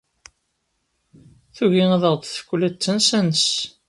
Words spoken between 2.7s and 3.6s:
tansa-nnes.